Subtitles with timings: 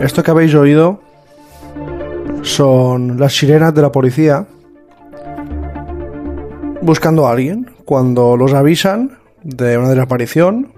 [0.00, 1.00] Esto que habéis oído
[2.42, 4.46] son las sirenas de la policía
[6.82, 10.72] buscando a alguien cuando los avisan de una desaparición,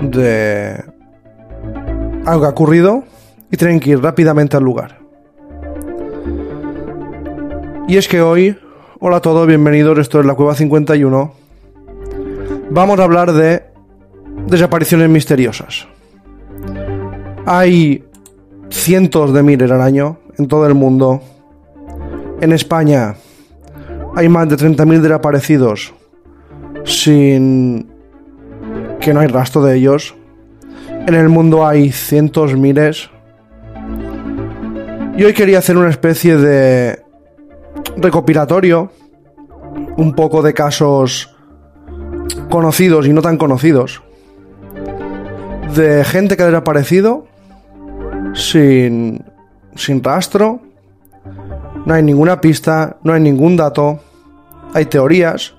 [0.00, 0.84] de
[2.24, 3.04] algo que ha ocurrido
[3.50, 4.98] y tienen que ir rápidamente al lugar.
[7.88, 8.56] Y es que hoy,
[9.00, 11.32] hola a todos, bienvenidos, esto es la Cueva 51.
[12.70, 13.64] Vamos a hablar de
[14.46, 15.88] desapariciones misteriosas.
[17.50, 18.04] Hay
[18.68, 21.22] cientos de miles al año en todo el mundo.
[22.42, 23.14] En España
[24.14, 25.94] hay más de 30.000 desaparecidos
[26.84, 27.88] sin
[29.00, 30.14] que no hay rastro de ellos.
[31.06, 33.08] En el mundo hay cientos, miles.
[35.16, 37.02] Y hoy quería hacer una especie de
[37.96, 38.92] recopilatorio,
[39.96, 41.34] un poco de casos
[42.50, 44.02] conocidos y no tan conocidos,
[45.74, 47.27] de gente que ha desaparecido
[48.34, 49.24] sin,
[49.74, 50.60] sin rastro,
[51.84, 54.00] no hay ninguna pista, no hay ningún dato,
[54.74, 55.54] hay teorías,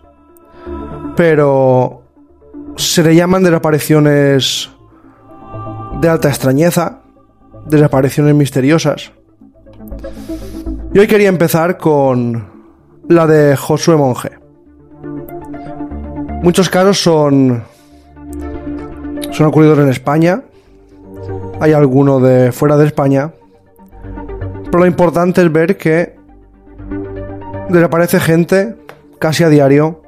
[1.16, 2.04] pero
[2.76, 4.70] se le llaman desapariciones
[6.00, 7.02] de alta extrañeza,
[7.66, 9.12] desapariciones misteriosas.
[10.94, 12.48] Y hoy quería empezar con
[13.08, 14.32] la de Josué Monje.
[16.42, 17.64] Muchos casos son
[19.32, 20.42] son ocurridos en España,
[21.60, 23.34] hay alguno de fuera de España,
[24.66, 26.16] pero lo importante es ver que
[27.70, 28.76] desaparece gente
[29.20, 30.02] casi a diario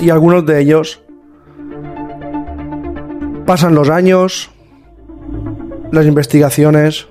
[0.00, 1.02] y algunos de ellos
[3.46, 4.50] pasan los años,
[5.90, 7.08] las investigaciones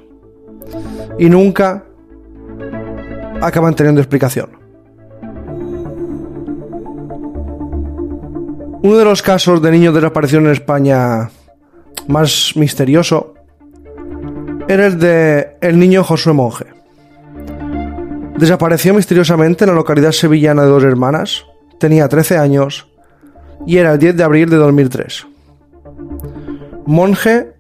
[1.19, 1.83] y nunca
[3.41, 4.49] acaban teniendo explicación.
[8.81, 11.29] Uno de los casos de niños desaparecidos en España
[12.07, 13.33] más misterioso
[14.67, 16.65] era el de el niño Josué Monje.
[18.37, 21.45] Desapareció misteriosamente en la localidad sevillana de Dos Hermanas,
[21.79, 22.87] tenía 13 años
[23.65, 25.27] y era el 10 de abril de 2003.
[26.85, 27.53] Monje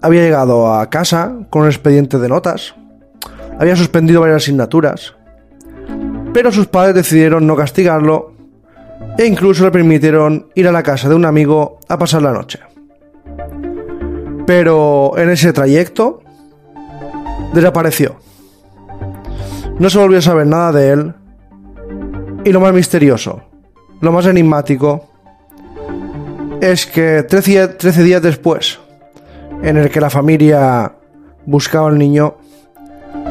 [0.00, 2.74] había llegado a casa con un expediente de notas,
[3.58, 5.14] había suspendido varias asignaturas,
[6.32, 8.34] pero sus padres decidieron no castigarlo
[9.16, 12.60] e incluso le permitieron ir a la casa de un amigo a pasar la noche.
[14.46, 16.22] Pero en ese trayecto
[17.52, 18.16] desapareció.
[19.78, 21.14] No se volvió a saber nada de él.
[22.44, 23.42] Y lo más misterioso,
[24.00, 25.08] lo más enigmático,
[26.60, 28.78] es que 13, días después,
[29.62, 30.92] en el que la familia
[31.46, 32.36] buscaba al niño,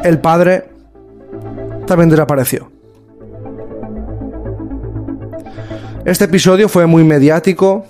[0.04, 0.70] el padre
[1.86, 2.72] también desapareció.
[6.06, 7.86] Este episodio fue muy mediático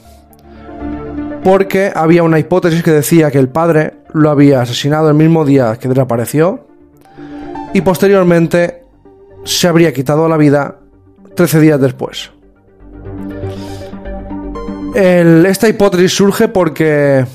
[1.44, 5.78] porque había una hipótesis que decía que el padre lo había asesinado el mismo día
[5.78, 6.66] que desapareció
[7.74, 8.84] y posteriormente
[9.44, 10.78] se habría quitado la vida
[11.36, 12.32] 13 días después.
[14.96, 17.26] esta hipótesis surge porque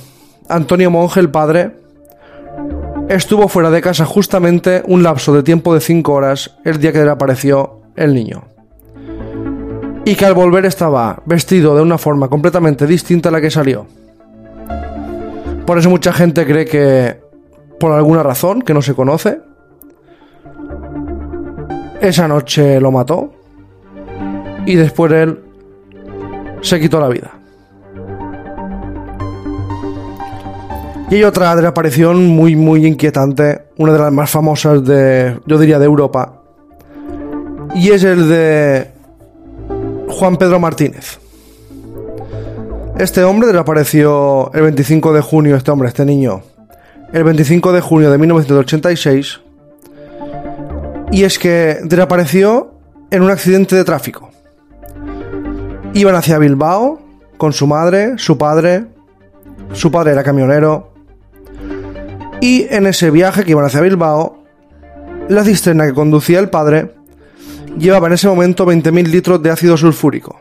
[0.48, 1.72] Antonio Monge, el padre,
[3.08, 7.00] estuvo fuera de casa justamente un lapso de tiempo de 5 horas el día que
[7.00, 8.57] desapareció el niño
[10.08, 13.86] y que al volver estaba vestido de una forma completamente distinta a la que salió.
[15.66, 17.20] Por eso mucha gente cree que,
[17.78, 19.38] por alguna razón que no se conoce,
[22.00, 23.34] esa noche lo mató
[24.64, 25.40] y después él
[26.62, 27.30] se quitó la vida.
[31.10, 35.78] Y hay otra desaparición muy, muy inquietante, una de las más famosas de, yo diría,
[35.78, 36.40] de Europa.
[37.74, 38.97] Y es el de
[40.18, 41.20] Juan Pedro Martínez.
[42.98, 46.42] Este hombre desapareció el 25 de junio, este hombre, este niño,
[47.12, 49.40] el 25 de junio de 1986.
[51.12, 52.72] Y es que desapareció
[53.12, 54.32] en un accidente de tráfico.
[55.94, 56.98] Iban hacia Bilbao
[57.36, 58.86] con su madre, su padre.
[59.72, 60.94] Su padre era camionero.
[62.40, 64.42] Y en ese viaje que iban hacia Bilbao,
[65.28, 66.97] la cisterna que conducía el padre
[67.78, 70.38] llevaba en ese momento 20.000 litros de ácido sulfúrico.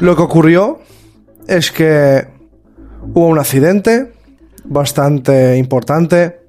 [0.00, 0.80] Lo que ocurrió
[1.46, 2.26] es que
[3.14, 4.12] hubo un accidente
[4.64, 6.40] bastante importante.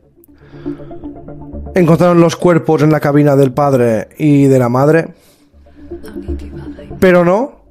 [1.75, 5.13] Encontraron los cuerpos en la cabina del padre y de la madre,
[6.99, 7.61] pero no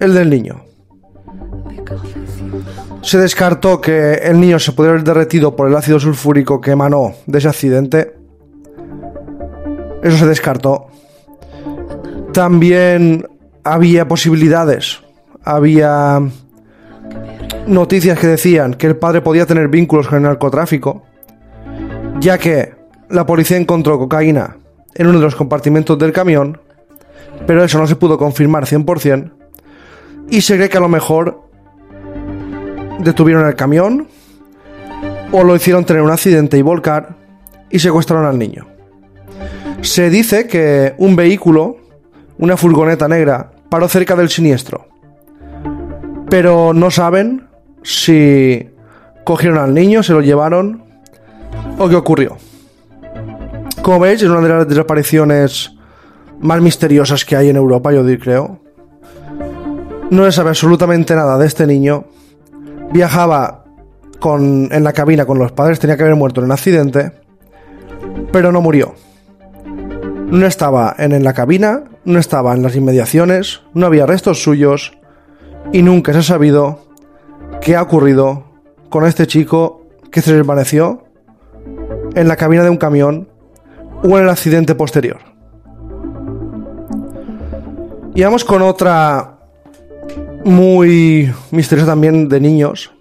[0.00, 0.64] el del niño.
[3.02, 7.14] Se descartó que el niño se pudiera haber derretido por el ácido sulfúrico que emanó
[7.26, 8.17] de ese accidente.
[10.02, 10.86] Eso se descartó.
[12.32, 13.26] También
[13.64, 15.00] había posibilidades.
[15.44, 16.20] Había
[17.66, 21.02] noticias que decían que el padre podía tener vínculos con el narcotráfico,
[22.20, 22.74] ya que
[23.10, 24.56] la policía encontró cocaína
[24.94, 26.60] en uno de los compartimentos del camión,
[27.46, 29.32] pero eso no se pudo confirmar 100%,
[30.30, 31.42] y se cree que a lo mejor
[33.00, 34.08] detuvieron el camión
[35.30, 37.16] o lo hicieron tener un accidente y volcar
[37.70, 38.77] y secuestraron al niño.
[39.82, 41.76] Se dice que un vehículo,
[42.38, 44.88] una furgoneta negra, paró cerca del siniestro,
[46.28, 47.48] pero no saben
[47.82, 48.68] si
[49.24, 50.84] cogieron al niño, se lo llevaron
[51.78, 52.36] o qué ocurrió.
[53.82, 55.72] Como veis, es una de las desapariciones
[56.40, 58.60] más misteriosas que hay en Europa, yo creo.
[60.10, 62.04] No se sabe absolutamente nada de este niño.
[62.90, 63.64] Viajaba
[64.22, 67.12] en la cabina con los padres, tenía que haber muerto en un accidente,
[68.32, 68.94] pero no murió.
[70.30, 74.92] No estaba en la cabina, no estaba en las inmediaciones, no había restos suyos
[75.72, 76.80] y nunca se ha sabido
[77.62, 78.44] qué ha ocurrido
[78.90, 81.04] con este chico que se desvaneció
[82.14, 83.28] en la cabina de un camión
[84.02, 85.18] o en el accidente posterior.
[88.14, 89.38] Y vamos con otra
[90.44, 92.92] muy misteriosa también de niños.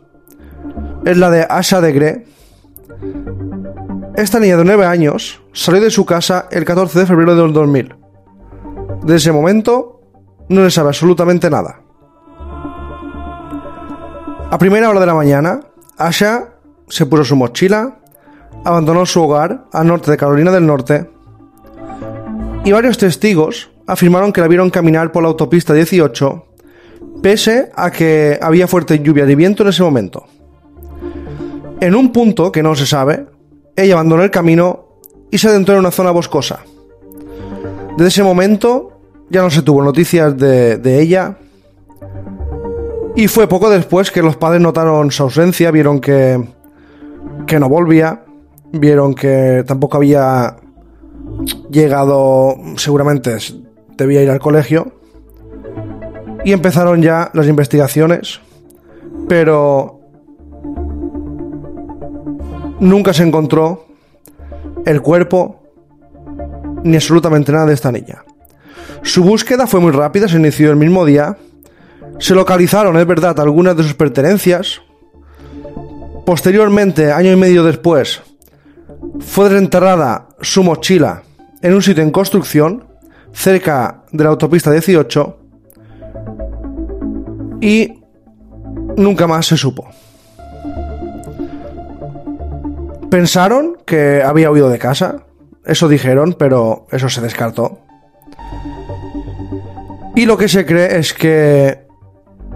[1.06, 2.26] Es la de Asha de Gre.
[4.16, 7.96] Esta niña de 9 años salió de su casa el 14 de febrero del 2000.
[9.04, 10.02] De ese momento
[10.50, 11.82] no le sabe absolutamente nada.
[14.52, 15.62] A primera hora de la mañana,
[15.98, 16.50] Asha
[16.88, 17.98] se puso su mochila,
[18.64, 21.10] abandonó su hogar al norte de Carolina del Norte
[22.64, 26.46] y varios testigos afirmaron que la vieron caminar por la autopista 18
[27.24, 30.28] pese a que había fuerte lluvia y viento en ese momento.
[31.82, 33.26] En un punto que no se sabe,
[33.76, 34.87] ella abandonó el camino
[35.32, 36.60] y se adentró en una zona boscosa.
[37.98, 38.92] Desde ese momento
[39.30, 41.38] ya no se tuvo noticias de, de ella
[43.18, 46.40] y fue poco después que los padres notaron su ausencia, vieron que,
[47.48, 48.24] que no volvía,
[48.72, 50.58] vieron que tampoco había
[51.72, 53.38] llegado, seguramente
[53.98, 54.92] debía ir al colegio,
[56.46, 58.40] y empezaron ya las investigaciones,
[59.28, 60.00] pero
[62.80, 63.87] nunca se encontró
[64.88, 65.62] el cuerpo
[66.84, 68.24] ni absolutamente nada de esta niña.
[69.04, 71.38] Su búsqueda fue muy rápida, se inició el mismo día,
[72.20, 74.82] se localizaron, es verdad, algunas de sus pertenencias.
[76.26, 78.22] Posteriormente, año y medio después,
[79.20, 81.24] fue desenterrada su mochila
[81.62, 82.86] en un sitio en construcción,
[83.34, 85.38] cerca de la autopista 18,
[87.62, 88.02] y
[88.96, 89.88] nunca más se supo.
[93.10, 95.24] Pensaron que había huido de casa,
[95.66, 97.80] eso dijeron, pero eso se descartó.
[100.16, 101.86] Y lo que se cree es que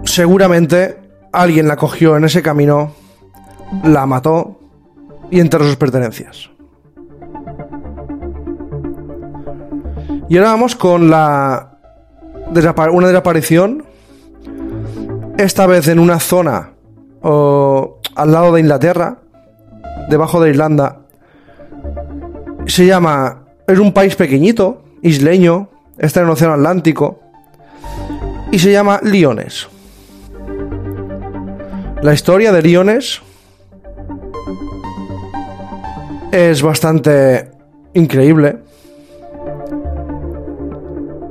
[0.04, 0.98] seguramente
[1.32, 2.92] alguien la cogió en ese camino,
[3.84, 4.60] la mató
[5.30, 6.50] y enterró sus pertenencias.
[10.28, 11.78] Y ahora vamos con la
[12.92, 13.84] una desaparición,
[15.38, 16.72] esta vez en una zona
[17.22, 19.21] al lado de Inglaterra,
[20.08, 21.00] debajo de Irlanda.
[22.66, 25.68] Se llama, es un país pequeñito, isleño,
[25.98, 27.20] está en el Océano Atlántico,
[28.50, 29.68] y se llama Liones.
[32.02, 33.22] La historia de Liones
[36.32, 37.50] es bastante
[37.94, 38.58] increíble.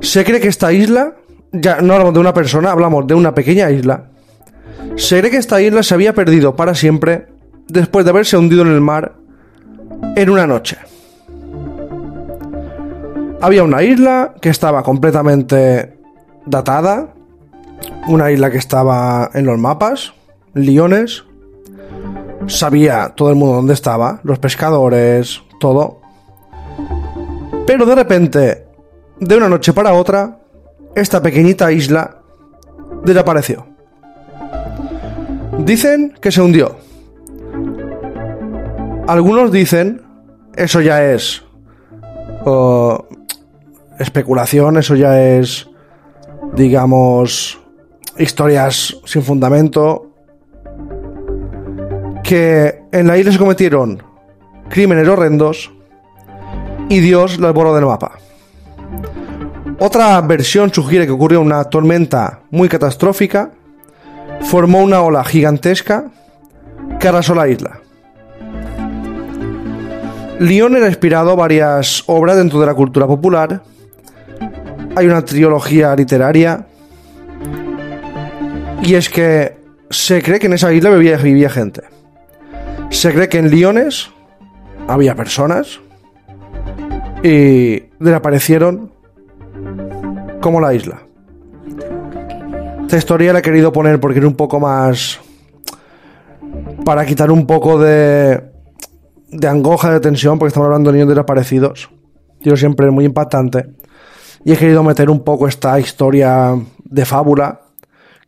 [0.01, 1.15] Se cree que esta isla,
[1.51, 4.05] ya no hablamos de una persona, hablamos de una pequeña isla.
[4.95, 7.27] Se cree que esta isla se había perdido para siempre
[7.71, 9.13] después de haberse hundido en el mar
[10.15, 10.77] en una noche.
[13.41, 15.97] Había una isla que estaba completamente
[16.45, 17.13] datada,
[18.07, 20.13] una isla que estaba en los mapas,
[20.53, 21.23] Liones,
[22.47, 26.01] sabía todo el mundo dónde estaba, los pescadores, todo.
[27.65, 28.67] Pero de repente,
[29.19, 30.39] de una noche para otra,
[30.95, 32.17] esta pequeñita isla
[33.03, 33.65] desapareció.
[35.59, 36.80] Dicen que se hundió.
[39.07, 40.01] Algunos dicen,
[40.55, 41.43] eso ya es
[43.99, 45.69] especulación, eso ya es,
[46.53, 47.59] digamos,
[48.17, 50.11] historias sin fundamento,
[52.23, 54.01] que en la isla se cometieron
[54.69, 55.71] crímenes horrendos
[56.89, 58.13] y Dios las borró del mapa.
[59.79, 63.51] Otra versión sugiere que ocurrió una tormenta muy catastrófica,
[64.41, 66.05] formó una ola gigantesca
[66.99, 67.80] que arrasó la isla.
[70.41, 73.61] Lyon era inspirado varias obras dentro de la cultura popular.
[74.95, 76.65] Hay una trilogía literaria.
[78.81, 79.55] Y es que
[79.91, 81.83] se cree que en esa isla vivía, vivía gente.
[82.89, 84.09] Se cree que en Liones
[84.87, 85.79] había personas
[87.21, 88.91] y desaparecieron
[90.41, 91.03] como la isla.
[92.81, 95.19] Esta historia la he querido poner porque era un poco más
[96.83, 98.50] para quitar un poco de
[99.31, 101.89] de angoja, de tensión, porque estamos hablando de niños desaparecidos.
[102.41, 103.65] Yo siempre es muy impactante.
[104.43, 107.61] Y he querido meter un poco esta historia de fábula,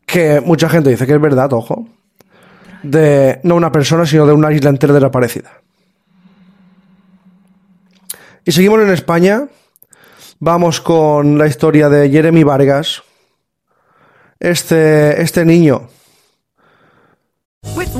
[0.06, 1.88] que mucha gente dice que es verdad, ojo,
[2.84, 5.52] de no una persona, sino de una isla entera desaparecida.
[8.46, 9.48] Y seguimos en España.
[10.40, 13.02] Vamos con la historia de Jeremy Vargas.
[14.40, 15.88] Este, este niño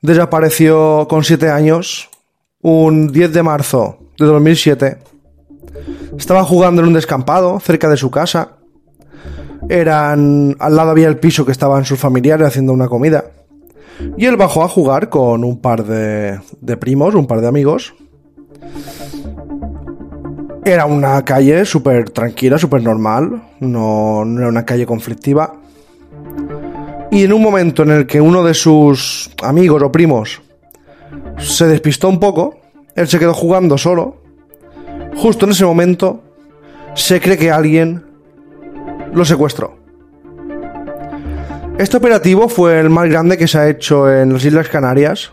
[0.00, 2.08] Desapareció con 7 años
[2.62, 4.98] un 10 de marzo de 2007.
[6.16, 8.58] Estaba jugando en un descampado cerca de su casa.
[9.68, 13.24] Eran al lado había el piso que estaban sus familiares haciendo una comida.
[14.16, 17.94] Y él bajó a jugar con un par de, de primos, un par de amigos.
[20.64, 25.57] Era una calle súper tranquila, súper normal, no, no era una calle conflictiva.
[27.10, 30.42] Y en un momento en el que uno de sus amigos o primos
[31.38, 32.60] se despistó un poco,
[32.94, 34.16] él se quedó jugando solo.
[35.16, 36.22] Justo en ese momento
[36.94, 38.04] se cree que alguien
[39.12, 39.78] lo secuestró.
[41.78, 45.32] Este operativo fue el más grande que se ha hecho en las Islas Canarias.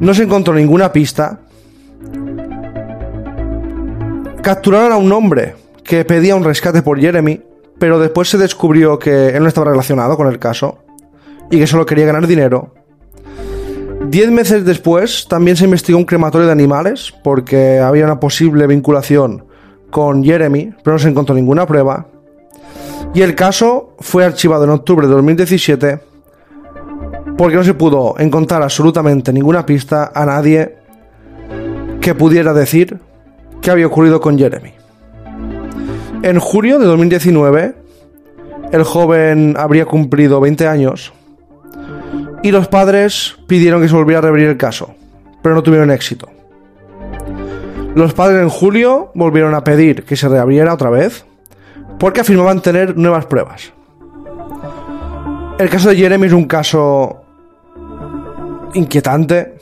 [0.00, 1.38] No se encontró ninguna pista.
[4.42, 7.40] Capturaron a un hombre que pedía un rescate por Jeremy,
[7.78, 10.78] pero después se descubrió que él no estaba relacionado con el caso
[11.50, 12.74] y que solo quería ganar dinero.
[14.08, 19.46] Diez meses después también se investigó un crematorio de animales porque había una posible vinculación
[19.90, 22.06] con Jeremy, pero no se encontró ninguna prueba.
[23.14, 26.00] Y el caso fue archivado en octubre de 2017
[27.36, 30.76] porque no se pudo encontrar absolutamente ninguna pista a nadie
[32.00, 32.98] que pudiera decir
[33.60, 34.83] qué había ocurrido con Jeremy.
[36.24, 37.74] En julio de 2019,
[38.72, 41.12] el joven habría cumplido 20 años
[42.42, 44.94] y los padres pidieron que se volviera a reabrir el caso,
[45.42, 46.26] pero no tuvieron éxito.
[47.94, 51.26] Los padres en julio volvieron a pedir que se reabriera otra vez
[51.98, 53.74] porque afirmaban tener nuevas pruebas.
[55.58, 57.20] El caso de Jeremy es un caso
[58.72, 59.58] inquietante.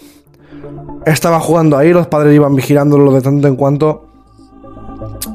[1.06, 4.11] Estaba jugando ahí, los padres iban vigilándolo de tanto en cuanto.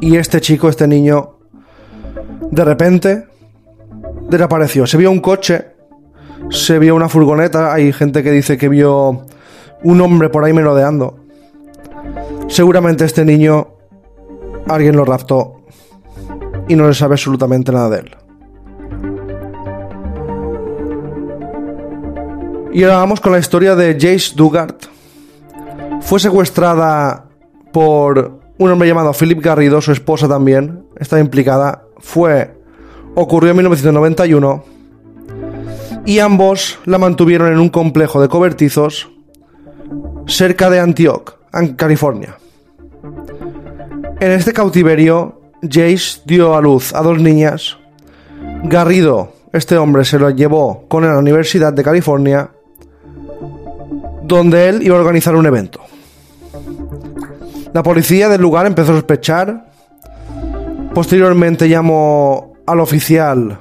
[0.01, 1.37] Y este chico, este niño,
[2.51, 3.27] de repente
[4.29, 4.85] desapareció.
[4.87, 5.67] Se vio un coche,
[6.49, 7.73] se vio una furgoneta.
[7.73, 9.25] Hay gente que dice que vio
[9.83, 11.19] un hombre por ahí merodeando.
[12.47, 13.67] Seguramente este niño
[14.67, 15.61] alguien lo raptó
[16.67, 18.15] y no se sabe absolutamente nada de él.
[22.73, 24.75] Y ahora vamos con la historia de Jace Dugard.
[26.01, 27.25] Fue secuestrada
[27.73, 32.55] por un hombre llamado Philip Garrido, su esposa también, está implicada fue
[33.15, 34.63] ocurrió en 1991
[36.05, 39.09] y ambos la mantuvieron en un complejo de cobertizos
[40.27, 42.37] cerca de Antioch, en California.
[44.19, 47.77] En este cautiverio, Jace dio a luz a dos niñas.
[48.63, 52.49] Garrido, este hombre, se lo llevó con a la Universidad de California,
[54.23, 55.81] donde él iba a organizar un evento.
[57.73, 59.65] La policía del lugar empezó a sospechar.
[60.93, 63.59] Posteriormente llamó al oficial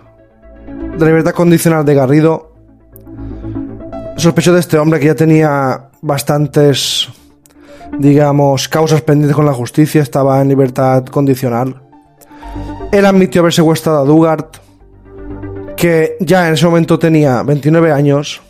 [0.98, 2.52] de libertad condicional de Garrido.
[4.16, 7.08] Sospechó de este hombre que ya tenía bastantes,
[7.98, 11.82] digamos, causas pendientes con la justicia, estaba en libertad condicional.
[12.92, 14.46] Él admitió haber secuestrado a Dugard,
[15.76, 18.40] que ya en ese momento tenía 29 años.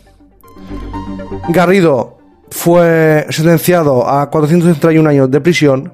[1.49, 2.16] Garrido
[2.49, 5.91] fue sentenciado a 431 años de prisión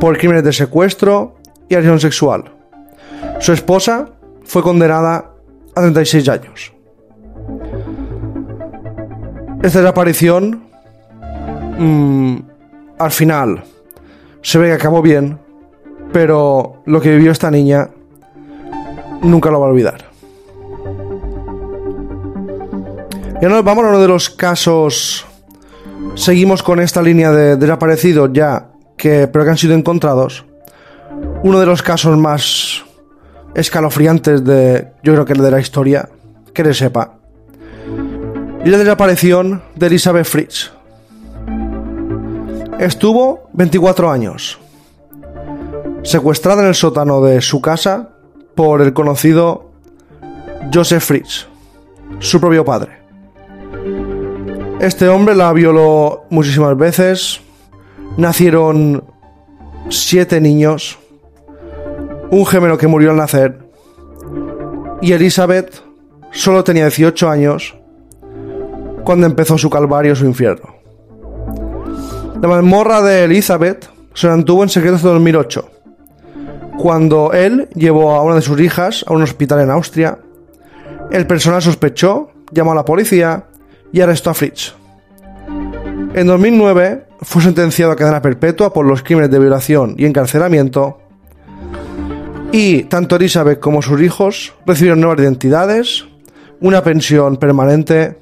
[0.00, 1.36] por crímenes de secuestro
[1.68, 2.44] y agresión sexual.
[3.40, 4.08] Su esposa
[4.44, 5.32] fue condenada
[5.74, 6.72] a 36 años.
[9.62, 10.64] Esta desaparición,
[11.78, 12.36] mm,
[12.98, 13.64] al final,
[14.42, 15.38] se ve que acabó bien,
[16.12, 17.90] pero lo que vivió esta niña
[19.22, 20.04] nunca lo va a olvidar.
[23.40, 25.26] Y ahora vamos a uno de los casos
[26.14, 30.44] seguimos con esta línea de desaparecidos ya, que, pero que han sido encontrados.
[31.42, 32.84] Uno de los casos más
[33.54, 36.08] escalofriantes de, yo creo que de la historia,
[36.52, 37.14] que le sepa.
[38.64, 40.72] Y la desaparición de Elizabeth Fritz.
[42.78, 44.58] Estuvo 24 años,
[46.02, 48.10] secuestrada en el sótano de su casa
[48.54, 49.70] por el conocido
[50.72, 51.46] Joseph Fritz,
[52.18, 52.95] su propio padre.
[54.80, 57.40] Este hombre la violó muchísimas veces.
[58.18, 59.04] Nacieron
[59.88, 60.98] siete niños.
[62.30, 63.58] Un gemelo que murió al nacer.
[65.00, 65.82] Y Elizabeth
[66.30, 67.74] solo tenía 18 años
[69.02, 70.74] cuando empezó su calvario, su infierno.
[72.42, 75.70] La mazmorra de Elizabeth se mantuvo en secreto hasta 2008,
[76.76, 80.18] cuando él llevó a una de sus hijas a un hospital en Austria.
[81.10, 83.46] El personal sospechó, llamó a la policía
[83.96, 84.74] y arrestó a Fritz.
[86.12, 90.98] En 2009 fue sentenciado a cadena perpetua por los crímenes de violación y encarcelamiento.
[92.52, 96.04] Y tanto Elizabeth como sus hijos recibieron nuevas identidades,
[96.60, 98.18] una pensión permanente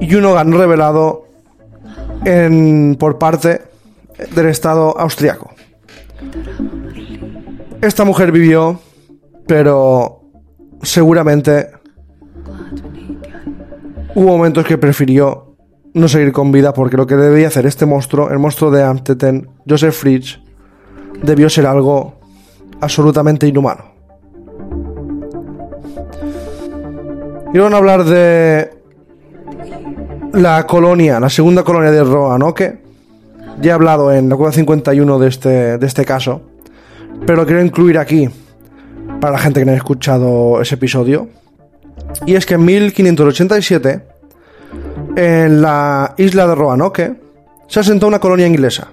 [0.00, 1.26] y un hogar revelado
[2.24, 3.62] en, por parte
[4.36, 5.50] del Estado austriaco.
[7.82, 8.78] Esta mujer vivió,
[9.48, 10.20] pero
[10.80, 11.79] seguramente
[14.14, 15.54] Hubo momentos que prefirió
[15.94, 19.48] no seguir con vida porque lo que debía hacer este monstruo, el monstruo de Amteten,
[19.68, 20.40] Joseph Fritz,
[21.22, 22.14] debió ser algo
[22.80, 23.84] absolutamente inhumano.
[27.52, 28.70] Y vamos a hablar de
[30.32, 32.80] la colonia, la segunda colonia de Roanoke.
[33.60, 36.42] Ya he hablado en la cueva 51 de este, de este caso,
[37.26, 38.28] pero quiero incluir aquí
[39.20, 41.28] para la gente que no haya escuchado ese episodio.
[42.26, 44.02] Y es que en 1587,
[45.16, 47.20] en la isla de Roanoke,
[47.66, 48.88] se asentó una colonia inglesa.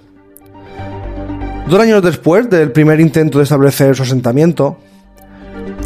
[1.67, 4.78] Dos años después del primer intento de establecer su asentamiento,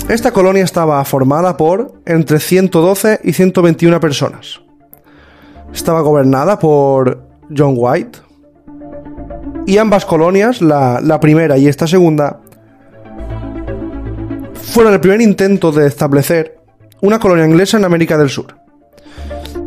[0.09, 4.61] esta colonia estaba formada por entre 112 y 121 personas.
[5.73, 7.23] Estaba gobernada por
[7.55, 8.19] John White.
[9.65, 12.41] Y ambas colonias, la, la primera y esta segunda,
[14.53, 16.60] fueron el primer intento de establecer
[17.01, 18.55] una colonia inglesa en América del Sur.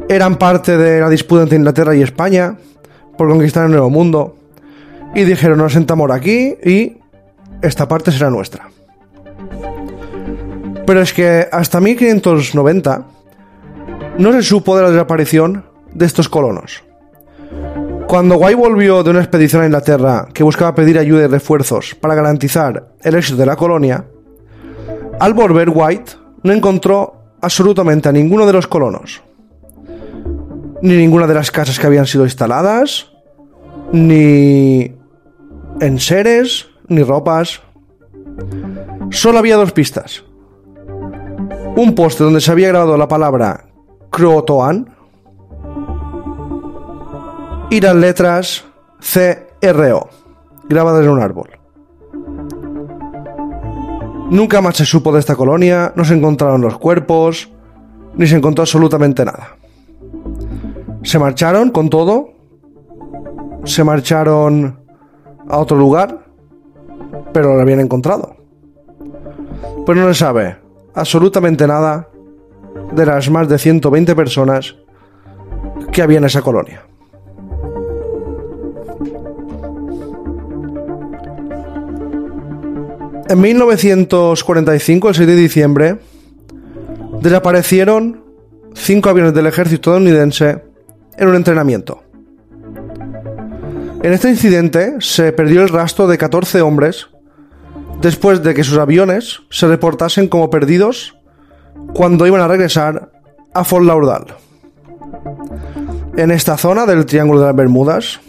[0.09, 2.57] Eran parte de la disputa entre Inglaterra y España
[3.17, 4.37] por conquistar el Nuevo Mundo.
[5.15, 6.99] Y dijeron, nos sentamos aquí y
[7.63, 8.69] esta parte será nuestra.
[10.87, 13.05] Pero es que hasta 1590
[14.19, 16.83] no se supo de la desaparición de estos colonos.
[18.07, 22.15] Cuando White volvió de una expedición a Inglaterra que buscaba pedir ayuda y refuerzos para
[22.15, 24.05] garantizar el éxito de la colonia,
[25.19, 27.14] al volver White no encontró
[27.45, 29.23] absolutamente a ninguno de los colonos.
[30.83, 33.11] Ni ninguna de las casas que habían sido instaladas,
[33.93, 34.95] ni
[35.81, 37.63] enseres, ni ropas.
[39.11, 40.25] Solo había dos pistas.
[41.77, 43.67] Un poste donde se había grabado la palabra
[44.11, 44.95] Croatoan
[47.71, 48.65] y las letras
[49.01, 50.09] CRO,
[50.69, 51.64] grabadas en un árbol.
[54.31, 57.51] Nunca más se supo de esta colonia, no se encontraron los cuerpos,
[58.17, 59.57] ni se encontró absolutamente nada.
[61.03, 62.31] Se marcharon con todo,
[63.65, 64.81] se marcharon
[65.49, 66.25] a otro lugar,
[67.33, 68.37] pero lo habían encontrado.
[69.85, 70.57] Pues no se sabe
[70.95, 72.09] absolutamente nada
[72.93, 74.77] de las más de 120 personas
[75.93, 76.83] que había en esa colonia.
[83.29, 85.99] En 1945, el 6 de diciembre,
[87.23, 88.23] desaparecieron
[88.75, 90.63] cinco aviones del ejército estadounidense
[91.17, 92.03] en un entrenamiento.
[94.03, 97.09] En este incidente se perdió el rastro de 14 hombres
[98.03, 101.17] después de que sus aviones se reportasen como perdidos
[101.95, 103.11] cuando iban a regresar
[103.55, 104.35] a Fort Lauderdale.
[106.19, 108.21] En esta zona del Triángulo de las Bermudas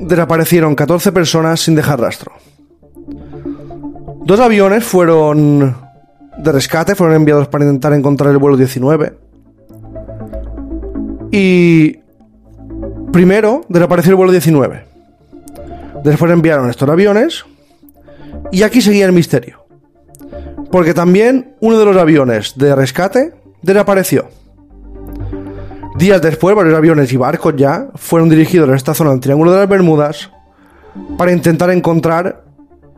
[0.00, 2.32] desaparecieron 14 personas sin dejar rastro.
[4.24, 5.76] Dos aviones fueron
[6.36, 9.18] de rescate, fueron enviados para intentar encontrar el vuelo 19.
[11.30, 11.98] Y
[13.12, 14.84] primero desapareció el vuelo 19.
[16.04, 17.44] Después enviaron estos aviones
[18.52, 19.64] y aquí seguía el misterio.
[20.70, 23.32] Porque también uno de los aviones de rescate
[23.62, 24.28] desapareció.
[25.98, 29.60] Días después, varios aviones y barcos ya fueron dirigidos a esta zona del Triángulo de
[29.60, 30.30] las Bermudas
[31.16, 32.44] para intentar encontrar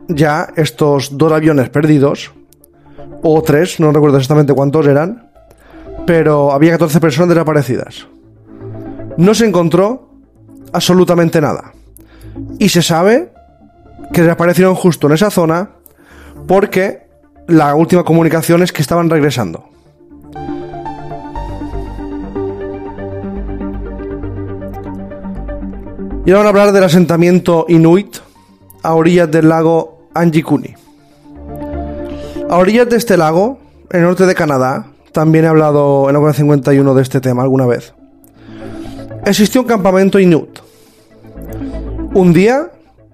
[0.09, 2.33] ya estos dos aviones perdidos,
[3.23, 5.29] o tres, no recuerdo exactamente cuántos eran,
[6.05, 8.07] pero había 14 personas desaparecidas.
[9.15, 10.09] No se encontró
[10.73, 11.73] absolutamente nada.
[12.57, 13.31] Y se sabe
[14.11, 15.69] que desaparecieron justo en esa zona
[16.47, 17.07] porque
[17.47, 19.68] la última comunicación es que estaban regresando.
[26.25, 28.17] Y ahora vamos a hablar del asentamiento Inuit
[28.83, 30.75] a orillas del lago Anjikuni.
[32.49, 36.33] A orillas de este lago, en el norte de Canadá, también he hablado en la
[36.33, 37.93] 51 de este tema alguna vez,
[39.25, 40.59] existió un campamento Inuit.
[42.13, 42.69] Un día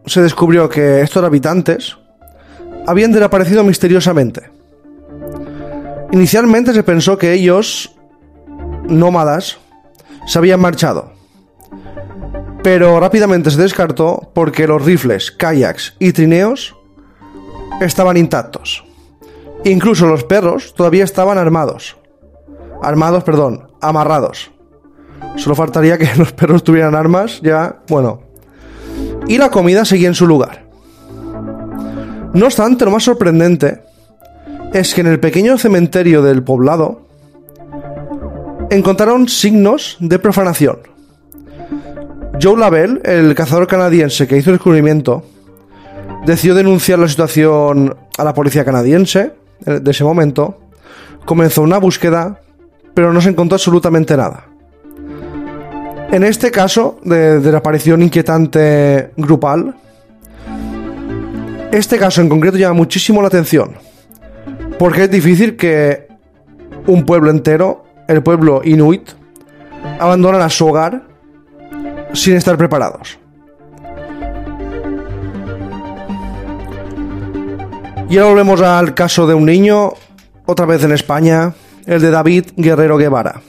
[0.06, 1.98] se descubrió que estos habitantes
[2.88, 4.50] habían desaparecido misteriosamente.
[6.12, 7.96] Inicialmente se pensó que ellos,
[8.88, 9.58] nómadas,
[10.28, 11.15] se habían marchado
[12.66, 16.76] pero rápidamente se descartó porque los rifles, kayaks y trineos
[17.80, 18.84] estaban intactos.
[19.66, 21.96] Incluso los perros todavía estaban armados.
[22.82, 24.50] Armados, perdón, amarrados.
[25.36, 28.24] Solo faltaría que los perros tuvieran armas, ya, bueno.
[29.28, 30.66] Y la comida seguía en su lugar.
[32.34, 33.84] No obstante, lo más sorprendente
[34.74, 37.06] es que en el pequeño cementerio del poblado
[38.72, 40.95] encontraron signos de profanación.
[42.42, 45.24] Joe Lavelle, el cazador canadiense que hizo el descubrimiento,
[46.26, 49.34] decidió denunciar la situación a la policía canadiense
[49.66, 50.60] de ese momento.
[51.26, 52.40] Comenzó una búsqueda,
[52.94, 54.46] pero no se encontró absolutamente nada.
[56.12, 59.76] En este caso de desaparición inquietante grupal,
[61.72, 63.76] este caso en concreto llama muchísimo la atención,
[64.78, 66.08] porque es difícil que
[66.86, 69.10] un pueblo entero, el pueblo inuit,
[70.00, 71.15] abandone su hogar
[72.16, 73.20] sin estar preparados.
[78.10, 79.94] Y ahora volvemos al caso de un niño,
[80.46, 81.54] otra vez en España,
[81.86, 83.42] el de David Guerrero Guevara.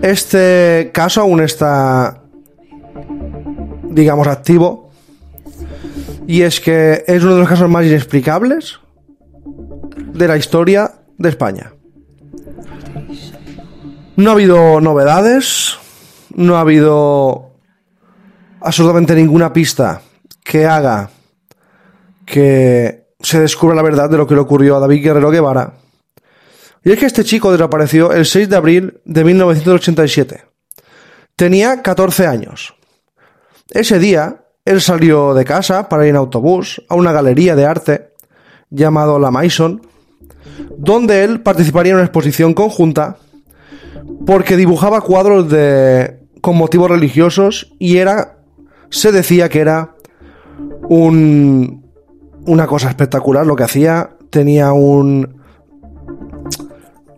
[0.00, 2.22] Este caso aún está,
[3.84, 4.90] digamos, activo.
[6.26, 8.80] Y es que es uno de los casos más inexplicables
[10.14, 11.72] de la historia de España.
[14.16, 15.76] No ha habido novedades,
[16.34, 17.52] no ha habido
[18.60, 20.02] absolutamente ninguna pista
[20.42, 21.10] que haga
[22.24, 25.74] que se descubra la verdad de lo que le ocurrió a David Guerrero Guevara.
[26.82, 30.44] Y es que este chico desapareció el 6 de abril de 1987.
[31.36, 32.74] Tenía 14 años.
[33.70, 38.12] Ese día, él salió de casa para ir en autobús a una galería de arte
[38.68, 39.80] llamado La Maison,
[40.76, 43.16] donde él participaría en una exposición conjunta
[44.26, 48.36] porque dibujaba cuadros de con motivos religiosos y era,
[48.90, 49.94] se decía que era
[50.90, 51.82] un,
[52.44, 55.40] una cosa espectacular lo que hacía, tenía un,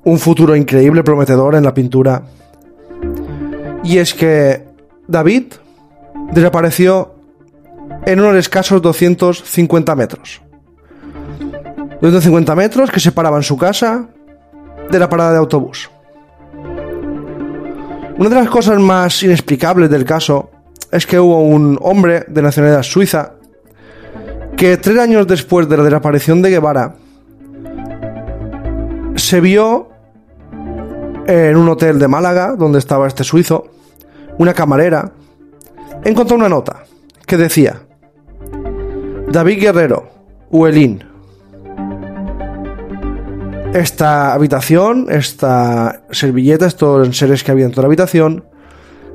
[0.05, 2.23] un futuro increíble, prometedor en la pintura.
[3.83, 4.63] Y es que
[5.09, 5.55] David
[6.33, 7.17] desapareció
[8.07, 10.41] en unos escasos 250 metros.
[12.01, 14.07] 250 metros que separaban su casa
[14.89, 15.91] de la parada de autobús.
[18.19, 20.51] Una de las cosas más inexplicables del caso
[20.91, 23.33] es que hubo un hombre de nacionalidad suiza
[24.57, 26.95] que tres años después de la desaparición de Guevara
[29.17, 29.91] se vio
[31.27, 33.67] en un hotel de Málaga donde estaba este suizo,
[34.39, 35.13] una camarera,
[36.03, 36.85] encontró una nota
[37.27, 37.83] que decía,
[39.29, 40.09] David Guerrero,
[40.51, 41.16] Uelín.
[43.77, 48.43] Esta habitación, esta servilleta, estos seres que había dentro de la habitación,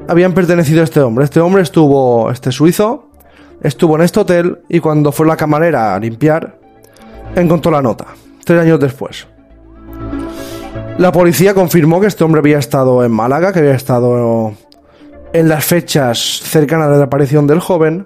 [0.08, 1.26] habían pertenecido a este hombre.
[1.26, 3.10] Este hombre estuvo, este suizo,
[3.63, 6.60] estuvo en este hotel y cuando fue la camarera a limpiar,
[7.36, 8.06] encontró la nota,
[8.45, 9.26] tres años después.
[11.00, 14.54] La policía confirmó que este hombre había estado en Málaga, que había estado
[15.34, 18.06] en las fechas cercanas de la aparición del joven.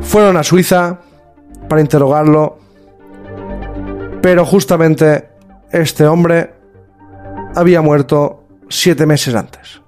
[0.00, 0.98] Fueron a Suiza
[1.68, 2.58] para interrogarlo,
[4.22, 5.28] pero justamente
[5.70, 6.50] este hombre
[7.54, 9.80] había muerto siete meses antes.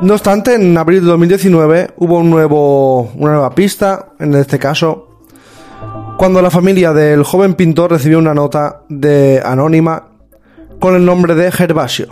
[0.00, 5.22] No obstante, en abril de 2019 hubo un nuevo, una nueva pista, en este caso,
[6.16, 10.08] cuando la familia del joven pintor recibió una nota de anónima
[10.78, 12.08] con el nombre de Gervasio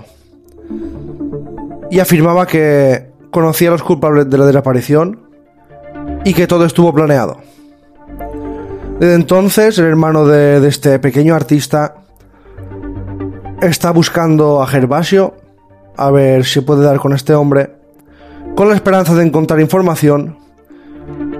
[1.91, 5.21] y afirmaba que conocía a los culpables de la desaparición
[6.25, 7.39] y que todo estuvo planeado.
[8.99, 11.97] Desde entonces, el hermano de, este pequeño artista
[13.61, 15.35] está buscando a Gervasio
[15.99, 17.75] a ver si puede dar con este hombre,
[18.55, 20.39] con la esperanza de encontrar información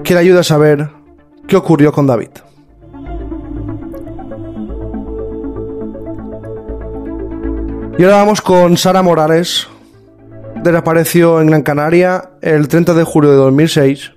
[0.03, 0.89] que le ayude a saber
[1.47, 2.29] qué ocurrió con David.
[7.97, 9.67] Y ahora vamos con Sara Morales.
[10.63, 14.11] Desapareció en Gran Canaria el 30 de julio de 2006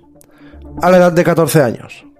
[0.79, 2.10] a la edad de 14 años.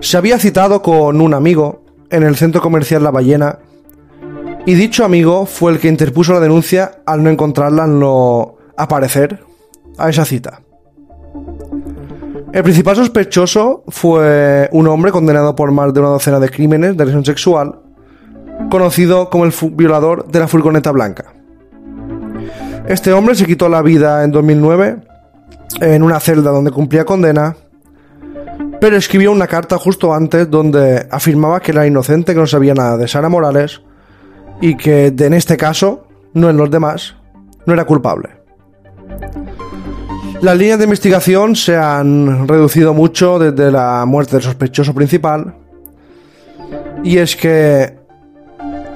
[0.00, 3.58] Se había citado con un amigo en el centro comercial La Ballena
[4.64, 9.40] y dicho amigo fue el que interpuso la denuncia al no encontrarla, al no aparecer
[9.98, 10.60] a esa cita.
[12.52, 17.04] El principal sospechoso fue un hombre condenado por más de una docena de crímenes de
[17.04, 17.80] lesión sexual,
[18.70, 21.32] conocido como el violador de la furgoneta blanca.
[22.86, 24.96] Este hombre se quitó la vida en 2009
[25.80, 27.56] en una celda donde cumplía condena,
[28.80, 32.96] pero escribió una carta justo antes donde afirmaba que era inocente, que no sabía nada
[32.96, 33.82] de Sara Morales
[34.60, 37.16] y que en este caso, no en los demás,
[37.66, 38.30] no era culpable.
[40.40, 45.56] Las líneas de investigación se han reducido mucho desde la muerte del sospechoso principal.
[47.02, 47.96] Y es que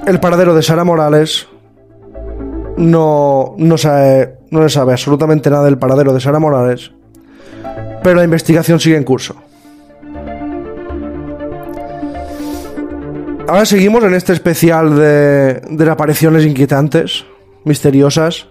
[0.05, 1.47] el paradero de Sara Morales
[2.77, 6.91] no, no, no se sabe absolutamente nada del paradero de Sara Morales.
[8.01, 9.35] Pero la investigación sigue en curso.
[13.47, 17.25] Ahora seguimos en este especial de, de apariciones inquietantes,
[17.65, 18.47] misteriosas,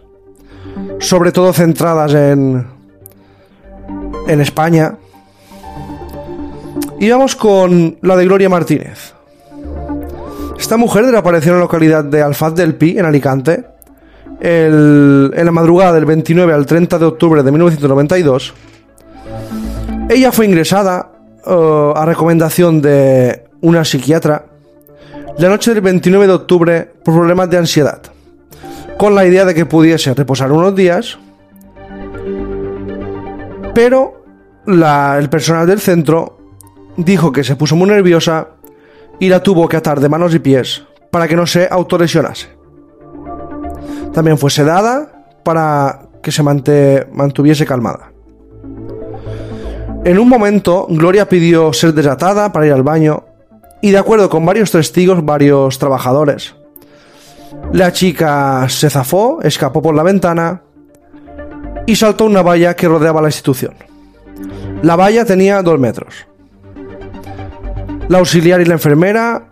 [1.00, 2.66] sobre todo centradas en,
[4.28, 4.96] en España.
[7.00, 9.14] Y vamos con la de Gloria Martínez.
[10.58, 13.64] Esta mujer desapareció en la localidad de Alfaz del Pi, en Alicante,
[14.40, 18.54] el- en la madrugada del 29 al 30 de octubre de 1992.
[20.08, 21.10] Ella fue ingresada
[21.44, 24.44] eh, a recomendación de una psiquiatra
[25.38, 28.02] la noche del 29 de octubre por problemas de ansiedad,
[28.98, 31.18] con la idea de que pudiese reposar unos días
[33.74, 34.24] pero
[34.66, 36.38] el personal del centro
[36.96, 38.48] dijo que se puso muy nerviosa
[39.18, 42.48] y la tuvo que atar de manos y pies para que no se autolesionase.
[44.12, 48.12] También fue sedada para que se mantuviese calmada.
[50.04, 53.24] En un momento, Gloria pidió ser desatada para ir al baño
[53.82, 56.54] y de acuerdo con varios testigos, varios trabajadores,
[57.72, 60.62] la chica se zafó, escapó por la ventana
[61.86, 63.74] y saltó una valla que rodeaba la institución.
[64.82, 66.14] La valla tenía dos metros.
[68.08, 69.48] La auxiliar y la enfermera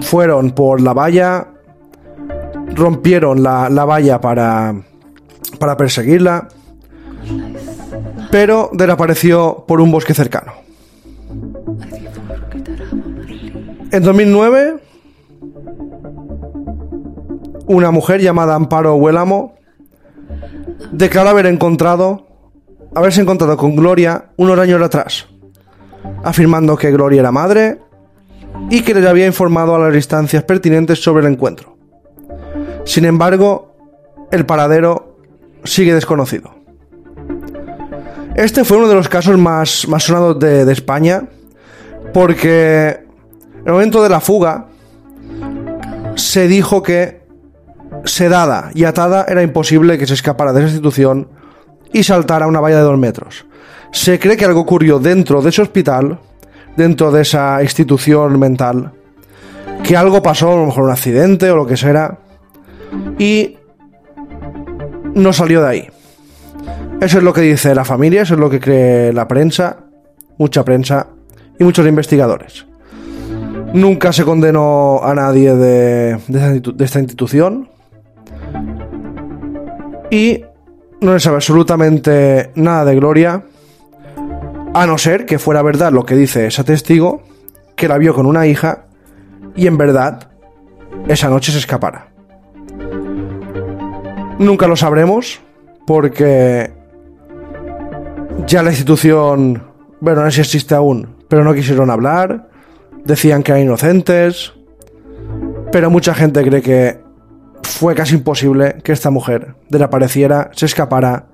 [0.00, 1.48] fueron por la valla,
[2.74, 4.74] rompieron la, la valla para,
[5.58, 6.48] para perseguirla,
[8.30, 10.67] pero desapareció por un bosque cercano.
[13.90, 14.76] En 2009,
[17.66, 19.54] una mujer llamada Amparo Huélamo
[20.92, 22.26] declaró haber encontrado,
[22.94, 25.26] haberse encontrado con Gloria unos años atrás,
[26.22, 27.78] afirmando que Gloria era madre
[28.68, 31.78] y que les había informado a las instancias pertinentes sobre el encuentro.
[32.84, 33.74] Sin embargo,
[34.30, 35.16] el paradero
[35.64, 36.54] sigue desconocido.
[38.34, 41.24] Este fue uno de los casos más, más sonados de, de España,
[42.12, 43.07] porque
[43.68, 44.64] el momento de la fuga
[46.14, 47.20] se dijo que
[48.04, 51.28] sedada y atada era imposible que se escapara de esa institución
[51.92, 53.44] y saltara una valla de dos metros.
[53.92, 56.18] Se cree que algo ocurrió dentro de ese hospital,
[56.78, 58.92] dentro de esa institución mental,
[59.84, 62.16] que algo pasó, a lo mejor un accidente o lo que sea,
[63.18, 63.58] y
[65.12, 65.90] no salió de ahí.
[67.02, 69.76] Eso es lo que dice la familia, eso es lo que cree la prensa,
[70.38, 71.08] mucha prensa
[71.58, 72.64] y muchos investigadores.
[73.72, 76.18] Nunca se condenó a nadie de,
[76.78, 77.68] esta institución.
[80.10, 80.44] Y
[81.00, 83.42] no se sabe absolutamente nada de Gloria,
[84.74, 87.22] a no ser que fuera verdad lo que dice ese testigo,
[87.76, 88.86] que la vio con una hija
[89.54, 90.30] y en verdad
[91.08, 92.08] esa noche se escapara.
[94.38, 95.40] Nunca lo sabremos
[95.86, 96.72] porque
[98.46, 99.62] ya la institución,
[100.00, 102.47] bueno, no sé si existe aún, pero no quisieron hablar,
[103.08, 104.52] decían que eran inocentes,
[105.72, 107.00] pero mucha gente cree que
[107.62, 111.26] fue casi imposible que esta mujer desapareciera, se escapara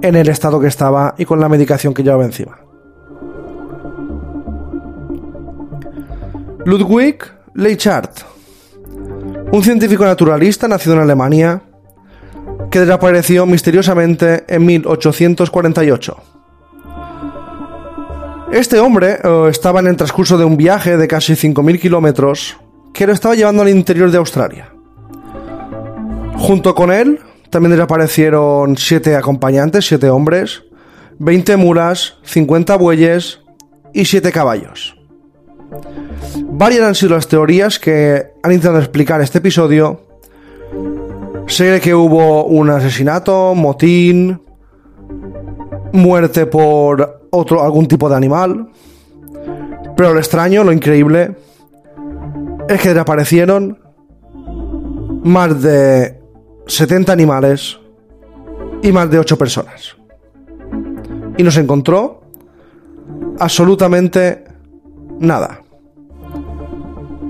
[0.00, 2.58] en el estado que estaba y con la medicación que llevaba encima.
[6.64, 7.18] Ludwig
[7.54, 8.22] Leichhardt,
[9.52, 11.62] un científico naturalista nacido en Alemania,
[12.70, 16.16] que desapareció misteriosamente en 1848.
[18.52, 22.56] Este hombre eh, estaba en el transcurso de un viaje de casi 5.000 kilómetros
[22.94, 24.72] que lo estaba llevando al interior de Australia.
[26.36, 30.62] Junto con él también desaparecieron siete acompañantes, siete hombres,
[31.18, 33.40] 20 mulas, 50 bueyes
[33.92, 34.96] y 7 caballos.
[36.44, 40.06] Varias han sido las teorías que han intentado explicar este episodio.
[41.46, 44.40] Se cree que hubo un asesinato, motín,
[45.92, 48.70] muerte por otro algún tipo de animal.
[49.96, 51.36] Pero lo extraño, lo increíble,
[52.68, 53.78] es que desaparecieron
[55.24, 56.20] más de
[56.66, 57.78] 70 animales
[58.82, 59.96] y más de 8 personas.
[61.36, 62.22] Y nos encontró
[63.38, 64.44] absolutamente
[65.18, 65.60] nada.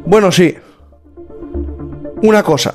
[0.07, 0.55] Bueno, sí.
[2.23, 2.75] Una cosa.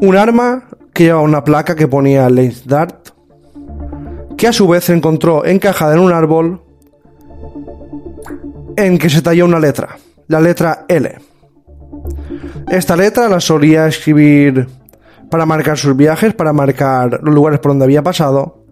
[0.00, 3.10] Un arma que lleva una placa que ponía Lance Dart,
[4.36, 6.62] que a su vez se encontró encajada en un árbol
[8.76, 9.96] en que se talló una letra,
[10.28, 11.18] la letra L.
[12.68, 14.66] Esta letra la solía escribir
[15.30, 18.64] para marcar sus viajes, para marcar los lugares por donde había pasado.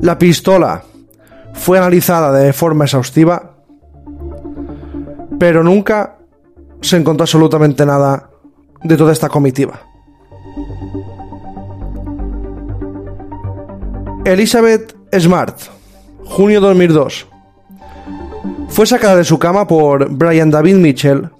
[0.00, 0.82] La pistola
[1.52, 3.56] fue analizada de forma exhaustiva,
[5.38, 6.18] pero nunca
[6.80, 8.30] se encontró absolutamente nada
[8.82, 9.89] de toda esta comitiva.
[14.24, 15.56] Elizabeth Smart,
[16.26, 17.26] junio 2002.
[18.68, 21.30] Fue sacada de su cama por Brian David Mitchell,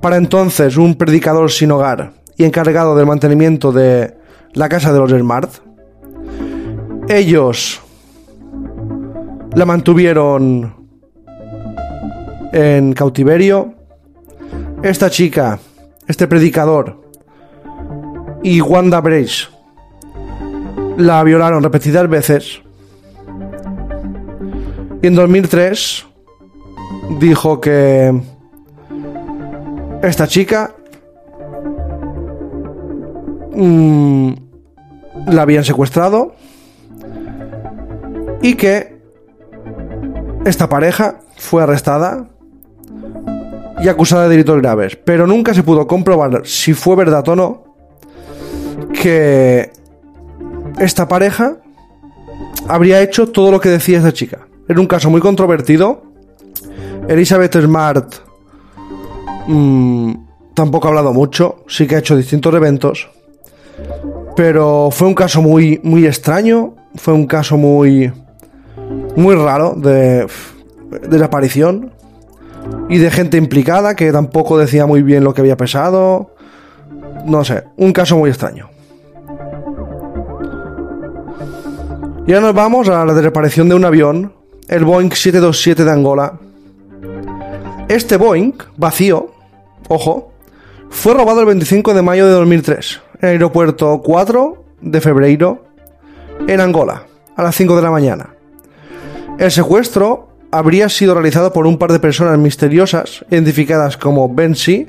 [0.00, 4.16] para entonces un predicador sin hogar y encargado del mantenimiento de
[4.54, 5.50] la casa de los Smart.
[7.08, 7.82] Ellos
[9.54, 10.74] la mantuvieron
[12.52, 13.74] en cautiverio.
[14.82, 15.58] Esta chica,
[16.06, 16.98] este predicador
[18.42, 19.55] y Wanda Brace
[20.96, 22.62] la violaron repetidas veces.
[25.02, 26.06] Y en 2003
[27.18, 28.20] dijo que
[30.02, 30.74] esta chica
[33.54, 34.32] mmm,
[35.26, 36.34] la habían secuestrado
[38.42, 38.96] y que
[40.44, 42.28] esta pareja fue arrestada
[43.80, 47.64] y acusada de delitos graves, pero nunca se pudo comprobar si fue verdad o no
[48.94, 49.70] que
[50.78, 51.56] esta pareja
[52.68, 54.46] habría hecho todo lo que decía esta chica.
[54.68, 56.02] Era un caso muy controvertido.
[57.08, 58.14] Elizabeth Smart
[59.46, 60.12] mmm,
[60.54, 63.08] tampoco ha hablado mucho, sí que ha hecho distintos eventos,
[64.34, 68.12] pero fue un caso muy, muy extraño, fue un caso muy,
[69.14, 70.26] muy raro de,
[70.90, 71.92] de desaparición
[72.88, 76.34] y de gente implicada que tampoco decía muy bien lo que había pesado.
[77.24, 78.68] No sé, un caso muy extraño.
[82.26, 84.32] Y ahora nos vamos a la desaparición de un avión,
[84.66, 86.32] el Boeing 727 de Angola.
[87.86, 89.30] Este Boeing, vacío,
[89.86, 90.32] ojo,
[90.90, 95.66] fue robado el 25 de mayo de 2003 en el aeropuerto 4 de febrero
[96.48, 97.04] en Angola,
[97.36, 98.34] a las 5 de la mañana.
[99.38, 104.88] El secuestro habría sido realizado por un par de personas misteriosas identificadas como Bensi,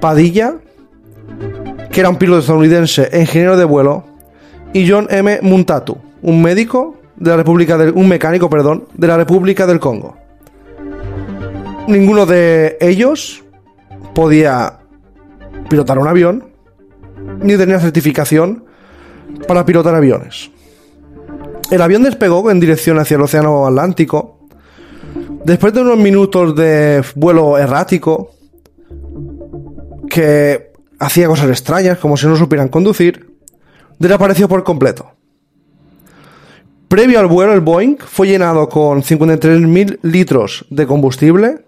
[0.00, 0.54] Padilla,
[1.90, 4.04] que era un piloto estadounidense ingeniero de vuelo,
[4.72, 5.40] y John M.
[5.42, 10.16] Muntatu, un médico de la República del, un mecánico, perdón, de la República del Congo.
[11.86, 13.44] Ninguno de ellos
[14.14, 14.78] podía
[15.68, 16.48] pilotar un avión
[17.40, 18.64] ni tenía certificación
[19.46, 20.50] para pilotar aviones.
[21.70, 24.38] El avión despegó en dirección hacia el Océano Atlántico.
[25.44, 28.30] Después de unos minutos de vuelo errático,
[30.08, 33.30] que hacía cosas extrañas, como si no supieran conducir,
[33.98, 35.13] desapareció por completo.
[36.88, 41.64] Previo al vuelo, el Boeing fue llenado con 53.000 litros de combustible,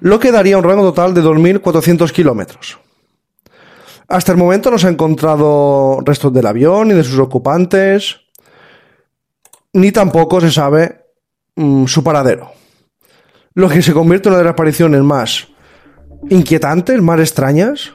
[0.00, 2.78] lo que daría un rango total de 2.400 kilómetros.
[4.08, 8.20] Hasta el momento no se han encontrado restos del avión ni de sus ocupantes,
[9.72, 11.04] ni tampoco se sabe
[11.54, 12.50] mm, su paradero.
[13.54, 15.48] Lo que se convierte en una de las apariciones más
[16.28, 17.92] inquietantes, más extrañas,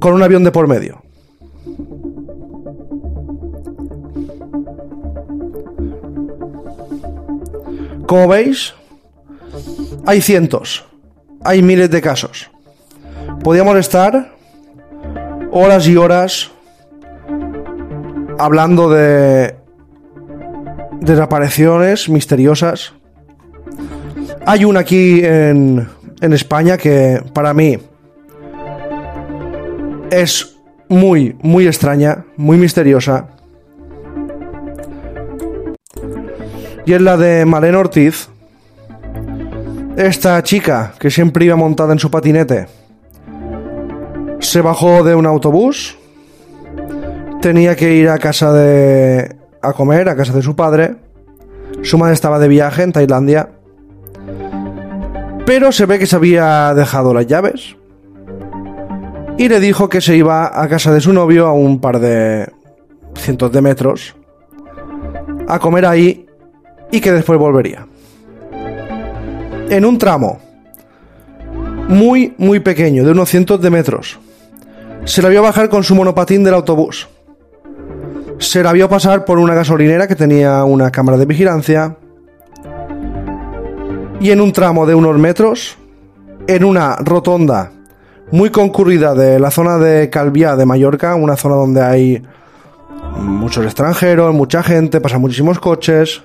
[0.00, 1.05] con un avión de por medio.
[8.06, 8.74] Como veis,
[10.06, 10.84] hay cientos,
[11.44, 12.50] hay miles de casos.
[13.42, 14.34] Podríamos estar
[15.50, 16.50] horas y horas
[18.38, 19.56] hablando de
[21.00, 22.92] desapariciones misteriosas.
[24.44, 25.88] Hay una aquí en,
[26.20, 27.78] en España que para mí
[30.10, 30.56] es
[30.88, 33.35] muy, muy extraña, muy misteriosa.
[36.86, 38.28] Y es la de Malena Ortiz.
[39.96, 42.68] Esta chica que siempre iba montada en su patinete
[44.38, 45.98] se bajó de un autobús.
[47.42, 49.36] Tenía que ir a casa de.
[49.60, 50.96] a comer, a casa de su padre.
[51.82, 53.48] Su madre estaba de viaje en Tailandia.
[55.44, 57.76] Pero se ve que se había dejado las llaves.
[59.38, 62.48] Y le dijo que se iba a casa de su novio a un par de
[63.16, 64.16] cientos de metros.
[65.48, 66.25] A comer ahí
[66.90, 67.86] y que después volvería.
[69.68, 70.38] En un tramo
[71.88, 74.18] muy, muy pequeño, de unos cientos de metros,
[75.04, 77.08] se la vio bajar con su monopatín del autobús.
[78.38, 81.96] Se la vio pasar por una gasolinera que tenía una cámara de vigilancia.
[84.20, 85.78] Y en un tramo de unos metros,
[86.46, 87.72] en una rotonda
[88.30, 92.22] muy concurrida de la zona de Calviá de Mallorca, una zona donde hay
[93.16, 96.22] muchos extranjeros, mucha gente, pasan muchísimos coches.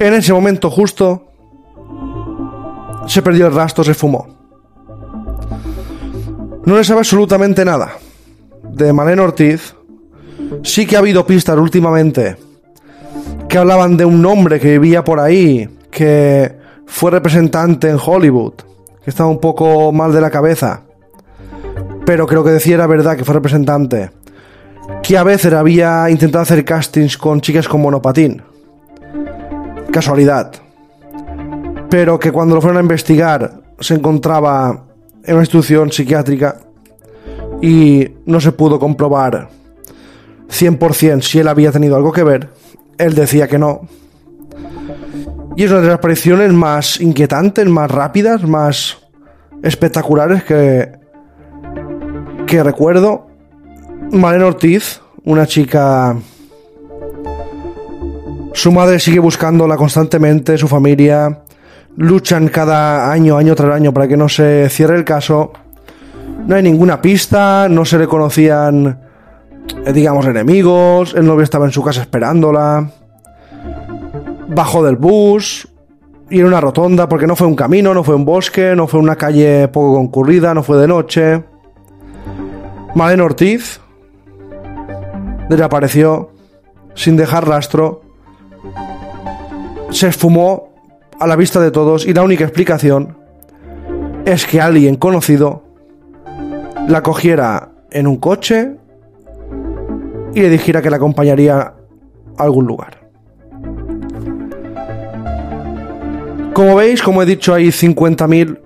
[0.00, 1.26] En ese momento justo
[3.06, 4.28] se perdió el rastro, se fumó.
[6.64, 7.98] No le sabe absolutamente nada.
[8.62, 9.74] De Malena Ortiz,
[10.62, 12.38] sí que ha habido pistas últimamente
[13.46, 18.54] que hablaban de un hombre que vivía por ahí, que fue representante en Hollywood,
[19.04, 20.80] que estaba un poco mal de la cabeza,
[22.06, 24.12] pero creo que decía era verdad que fue representante,
[25.02, 28.49] que a veces había intentado hacer castings con chicas con monopatín
[29.90, 30.52] casualidad.
[31.88, 34.84] Pero que cuando lo fueron a investigar se encontraba
[35.24, 36.56] en una institución psiquiátrica
[37.62, 39.48] y no se pudo comprobar
[40.48, 42.48] 100% si él había tenido algo que ver.
[42.98, 43.88] Él decía que no.
[45.56, 48.98] Y es una de las apariciones más inquietantes, más rápidas, más
[49.62, 50.92] espectaculares que,
[52.46, 53.26] que recuerdo.
[54.12, 56.16] Malena Ortiz, una chica
[58.52, 61.42] su madre sigue buscándola constantemente, su familia
[61.96, 65.52] luchan cada año, año tras año, para que no se cierre el caso.
[66.46, 69.00] No hay ninguna pista, no se le conocían,
[69.84, 72.90] eh, digamos, enemigos, el novio estaba en su casa esperándola.
[74.48, 75.68] Bajó del bus
[76.28, 79.00] y en una rotonda, porque no fue un camino, no fue un bosque, no fue
[79.00, 81.44] una calle poco concurrida, no fue de noche.
[82.94, 83.80] Malena Ortiz
[85.48, 86.30] desapareció
[86.94, 88.09] sin dejar rastro
[89.90, 90.70] se esfumó
[91.18, 93.16] a la vista de todos y la única explicación
[94.24, 95.64] es que alguien conocido
[96.88, 98.76] la cogiera en un coche
[100.34, 101.74] y le dijera que la acompañaría
[102.36, 103.00] a algún lugar.
[106.52, 108.58] Como veis, como he dicho, hay 50.000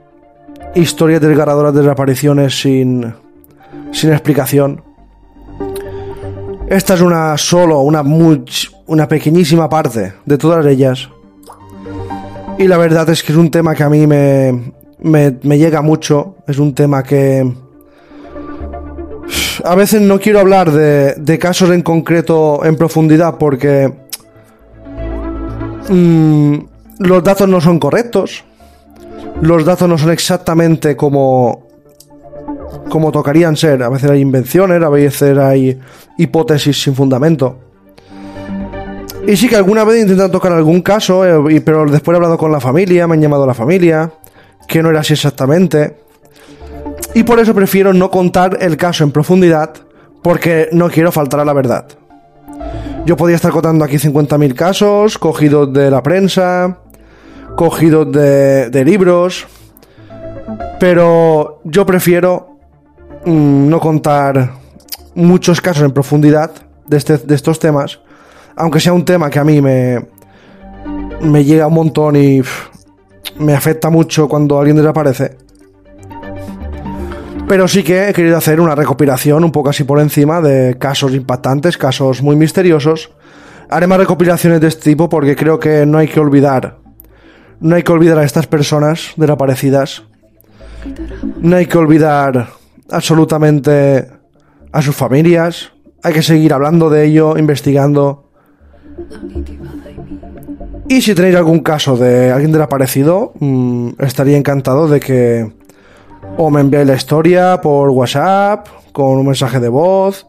[0.75, 3.15] historias desgarradoras de desapariciones sin,
[3.93, 4.83] sin explicación.
[6.69, 8.45] Esta es una solo, una, muy,
[8.87, 11.09] una pequeñísima parte de todas ellas.
[12.59, 16.37] Y la verdad es que es un tema que a mí me, me, llega mucho.
[16.47, 17.53] Es un tema que...
[19.65, 23.93] A veces no quiero hablar de, de casos en concreto en profundidad porque
[25.89, 26.55] mm,
[26.99, 28.45] los datos no son correctos.
[29.41, 31.67] Los datos no son exactamente como,
[32.89, 33.83] como tocarían ser.
[33.83, 35.79] A veces hay invenciones, a veces hay
[36.19, 37.64] hipótesis sin fundamento.
[39.27, 42.37] Y sí que alguna vez he intentado tocar algún caso, eh, pero después he hablado
[42.37, 44.13] con la familia, me han llamado a la familia,
[44.69, 45.97] que no era así exactamente.
[47.15, 49.71] Y por eso prefiero no contar el caso en profundidad,
[50.23, 51.87] porque no quiero faltar a la verdad.
[53.07, 56.79] Yo podría estar contando aquí 50.000 casos, cogidos de la prensa,
[57.57, 59.47] cogidos de, de libros,
[60.79, 62.59] pero yo prefiero
[63.25, 64.53] mm, no contar
[65.15, 66.51] muchos casos en profundidad
[66.87, 68.01] de, este- de estos temas,
[68.57, 70.07] aunque sea un tema que a mí me,
[71.21, 72.43] me llega un montón y
[73.39, 75.37] me afecta mucho cuando alguien desaparece.
[77.47, 81.13] Pero sí que he querido hacer una recopilación un poco así por encima de casos
[81.15, 83.11] impactantes, casos muy misteriosos.
[83.69, 86.79] Haré más recopilaciones de este tipo porque creo que no hay que olvidar.
[87.61, 90.05] No hay que olvidar a estas personas desaparecidas.
[91.41, 92.49] No hay que olvidar
[92.91, 94.09] absolutamente
[94.73, 95.73] a sus familias.
[96.03, 98.31] Hay que seguir hablando de ello, investigando.
[100.89, 105.53] Y si tenéis algún caso de alguien desaparecido, mm, estaría encantado de que
[106.37, 110.27] o me enviáis la historia por WhatsApp, con un mensaje de voz,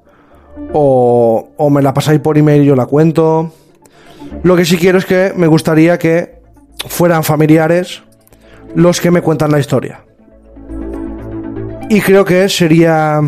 [0.74, 3.52] o, o me la pasáis por email y yo la cuento.
[4.44, 6.42] Lo que sí quiero es que me gustaría que
[6.88, 8.04] fueran familiares
[8.76, 10.04] los que me cuentan la historia.
[11.90, 13.22] Y creo que sería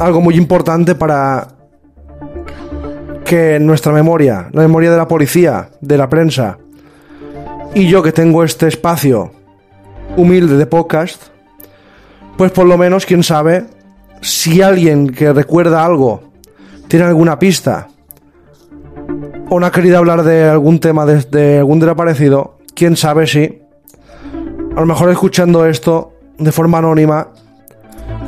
[0.00, 1.48] algo muy importante para
[3.30, 6.58] que nuestra memoria, la memoria de la policía, de la prensa,
[7.76, 9.30] y yo que tengo este espacio
[10.16, 11.26] humilde de podcast,
[12.36, 13.66] pues por lo menos, quién sabe,
[14.20, 16.32] si alguien que recuerda algo
[16.88, 17.86] tiene alguna pista
[19.48, 23.62] o no ha querido hablar de algún tema de, algún desaparecido, quién sabe si,
[24.74, 27.28] a lo mejor escuchando esto de forma anónima,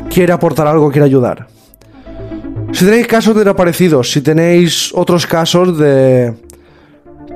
[0.09, 1.49] quiere aportar algo, quiere ayudar.
[2.73, 6.33] Si tenéis casos de desaparecidos, si tenéis otros casos de...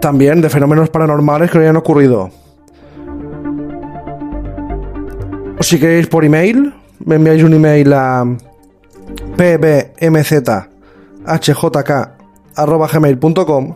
[0.01, 2.31] también de fenómenos paranormales que os hayan ocurrido,
[5.59, 6.73] o si queréis por email,
[7.05, 8.25] me enviáis un email a
[12.57, 13.75] pbmzhjk.gmail.com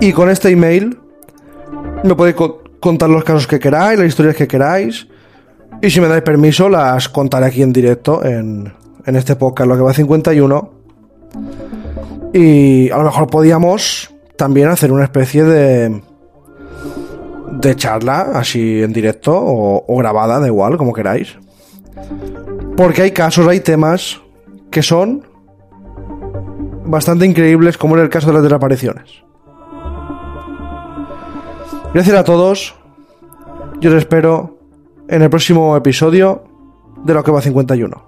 [0.00, 0.98] y con este email
[2.04, 5.08] me podéis co- contar los casos que queráis, las historias que queráis
[5.80, 8.72] y si me dais permiso las contaré aquí en directo en,
[9.04, 10.70] en este podcast, lo que va a 51
[12.32, 16.02] y a lo mejor podíamos también hacer una especie de
[17.60, 21.36] de charla, así en directo o, grabada, da igual, como queráis.
[22.76, 24.20] Porque hay casos, hay temas
[24.70, 25.26] que son
[26.84, 29.10] bastante increíbles, como en el caso de las desapariciones.
[31.94, 32.74] Gracias a todos.
[33.80, 34.57] Yo os espero
[35.08, 36.44] en el próximo episodio
[37.04, 38.07] de lo que va 51.